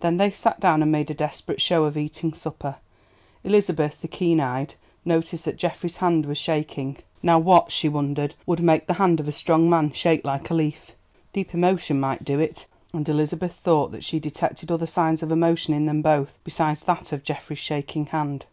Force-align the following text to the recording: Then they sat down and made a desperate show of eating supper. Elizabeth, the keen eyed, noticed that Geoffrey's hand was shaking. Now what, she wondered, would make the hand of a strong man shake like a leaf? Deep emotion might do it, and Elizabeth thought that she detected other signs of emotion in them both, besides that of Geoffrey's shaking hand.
Then 0.00 0.16
they 0.16 0.32
sat 0.32 0.58
down 0.58 0.82
and 0.82 0.90
made 0.90 1.08
a 1.08 1.14
desperate 1.14 1.60
show 1.60 1.84
of 1.84 1.96
eating 1.96 2.32
supper. 2.34 2.78
Elizabeth, 3.44 4.00
the 4.02 4.08
keen 4.08 4.40
eyed, 4.40 4.74
noticed 5.04 5.44
that 5.44 5.56
Geoffrey's 5.56 5.98
hand 5.98 6.26
was 6.26 6.36
shaking. 6.36 6.96
Now 7.22 7.38
what, 7.38 7.70
she 7.70 7.88
wondered, 7.88 8.34
would 8.44 8.58
make 8.58 8.88
the 8.88 8.94
hand 8.94 9.20
of 9.20 9.28
a 9.28 9.30
strong 9.30 9.70
man 9.70 9.92
shake 9.92 10.24
like 10.24 10.50
a 10.50 10.54
leaf? 10.54 10.96
Deep 11.32 11.54
emotion 11.54 12.00
might 12.00 12.24
do 12.24 12.40
it, 12.40 12.66
and 12.92 13.08
Elizabeth 13.08 13.54
thought 13.54 13.92
that 13.92 14.02
she 14.02 14.18
detected 14.18 14.72
other 14.72 14.84
signs 14.84 15.22
of 15.22 15.30
emotion 15.30 15.72
in 15.72 15.86
them 15.86 16.02
both, 16.02 16.40
besides 16.42 16.80
that 16.82 17.12
of 17.12 17.22
Geoffrey's 17.22 17.60
shaking 17.60 18.06
hand. 18.06 18.46